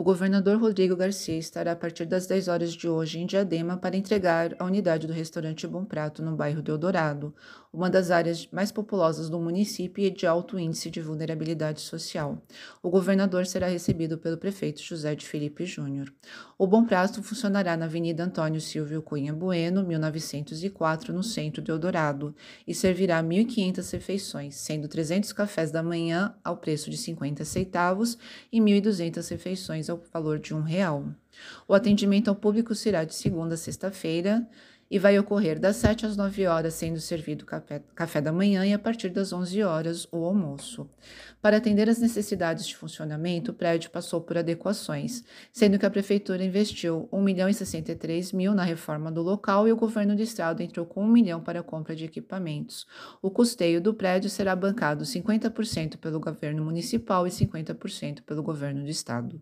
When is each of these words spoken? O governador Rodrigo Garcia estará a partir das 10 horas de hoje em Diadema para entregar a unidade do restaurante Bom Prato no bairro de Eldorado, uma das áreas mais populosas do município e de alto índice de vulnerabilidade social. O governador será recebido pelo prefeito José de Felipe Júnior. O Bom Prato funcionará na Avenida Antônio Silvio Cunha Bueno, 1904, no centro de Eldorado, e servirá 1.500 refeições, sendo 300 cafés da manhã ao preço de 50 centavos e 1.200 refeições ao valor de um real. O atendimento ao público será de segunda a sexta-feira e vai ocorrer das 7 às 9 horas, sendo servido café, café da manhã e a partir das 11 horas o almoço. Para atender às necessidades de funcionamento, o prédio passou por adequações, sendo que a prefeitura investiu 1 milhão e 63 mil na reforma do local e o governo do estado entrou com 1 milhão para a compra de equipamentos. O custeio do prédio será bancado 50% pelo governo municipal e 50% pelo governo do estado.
O 0.00 0.02
governador 0.02 0.58
Rodrigo 0.58 0.96
Garcia 0.96 1.36
estará 1.36 1.72
a 1.72 1.76
partir 1.76 2.06
das 2.06 2.26
10 2.26 2.48
horas 2.48 2.72
de 2.72 2.88
hoje 2.88 3.18
em 3.18 3.26
Diadema 3.26 3.76
para 3.76 3.98
entregar 3.98 4.56
a 4.58 4.64
unidade 4.64 5.06
do 5.06 5.12
restaurante 5.12 5.66
Bom 5.66 5.84
Prato 5.84 6.22
no 6.22 6.34
bairro 6.34 6.62
de 6.62 6.70
Eldorado, 6.70 7.34
uma 7.70 7.90
das 7.90 8.10
áreas 8.10 8.48
mais 8.50 8.72
populosas 8.72 9.28
do 9.28 9.38
município 9.38 10.02
e 10.02 10.10
de 10.10 10.26
alto 10.26 10.58
índice 10.58 10.90
de 10.90 11.02
vulnerabilidade 11.02 11.82
social. 11.82 12.42
O 12.82 12.88
governador 12.88 13.44
será 13.44 13.66
recebido 13.68 14.16
pelo 14.16 14.38
prefeito 14.38 14.82
José 14.82 15.14
de 15.14 15.26
Felipe 15.26 15.66
Júnior. 15.66 16.10
O 16.56 16.66
Bom 16.66 16.86
Prato 16.86 17.22
funcionará 17.22 17.76
na 17.76 17.84
Avenida 17.84 18.24
Antônio 18.24 18.58
Silvio 18.58 19.02
Cunha 19.02 19.34
Bueno, 19.34 19.86
1904, 19.86 21.12
no 21.12 21.22
centro 21.22 21.60
de 21.60 21.70
Eldorado, 21.70 22.34
e 22.66 22.74
servirá 22.74 23.22
1.500 23.22 23.92
refeições, 23.92 24.54
sendo 24.54 24.88
300 24.88 25.30
cafés 25.34 25.70
da 25.70 25.82
manhã 25.82 26.34
ao 26.42 26.56
preço 26.56 26.88
de 26.88 26.96
50 26.96 27.44
centavos 27.44 28.16
e 28.50 28.58
1.200 28.58 29.28
refeições 29.28 29.89
ao 29.90 30.00
valor 30.12 30.38
de 30.38 30.54
um 30.54 30.62
real. 30.62 31.04
O 31.66 31.74
atendimento 31.74 32.28
ao 32.28 32.36
público 32.36 32.74
será 32.74 33.04
de 33.04 33.14
segunda 33.14 33.54
a 33.54 33.58
sexta-feira 33.58 34.46
e 34.90 34.98
vai 34.98 35.16
ocorrer 35.16 35.60
das 35.60 35.76
7 35.76 36.04
às 36.04 36.16
9 36.16 36.46
horas, 36.46 36.74
sendo 36.74 37.00
servido 37.00 37.46
café, 37.46 37.80
café 37.94 38.20
da 38.20 38.32
manhã 38.32 38.66
e 38.66 38.72
a 38.72 38.78
partir 38.78 39.10
das 39.10 39.32
11 39.32 39.62
horas 39.62 40.08
o 40.10 40.24
almoço. 40.24 40.90
Para 41.40 41.58
atender 41.58 41.88
às 41.88 42.00
necessidades 42.00 42.66
de 42.66 42.76
funcionamento, 42.76 43.52
o 43.52 43.54
prédio 43.54 43.90
passou 43.90 44.20
por 44.20 44.36
adequações, 44.36 45.22
sendo 45.52 45.78
que 45.78 45.86
a 45.86 45.90
prefeitura 45.90 46.42
investiu 46.42 47.08
1 47.12 47.22
milhão 47.22 47.48
e 47.48 47.54
63 47.54 48.32
mil 48.32 48.52
na 48.52 48.64
reforma 48.64 49.12
do 49.12 49.22
local 49.22 49.68
e 49.68 49.72
o 49.72 49.76
governo 49.76 50.16
do 50.16 50.22
estado 50.22 50.60
entrou 50.60 50.84
com 50.84 51.04
1 51.04 51.06
milhão 51.06 51.40
para 51.40 51.60
a 51.60 51.62
compra 51.62 51.94
de 51.94 52.04
equipamentos. 52.04 52.84
O 53.22 53.30
custeio 53.30 53.80
do 53.80 53.94
prédio 53.94 54.28
será 54.28 54.56
bancado 54.56 55.04
50% 55.04 55.98
pelo 55.98 56.18
governo 56.18 56.64
municipal 56.64 57.28
e 57.28 57.30
50% 57.30 58.22
pelo 58.22 58.42
governo 58.42 58.82
do 58.82 58.90
estado. 58.90 59.40